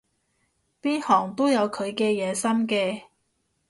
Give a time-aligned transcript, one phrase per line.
[0.81, 3.03] 邊行都有佢嘅野心嘅